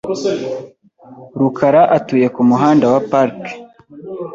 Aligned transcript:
rukara 1.39 1.81
atuye 1.97 2.27
ku 2.35 2.41
Muhanda 2.49 2.85
wa 2.93 3.01
Park. 3.11 3.39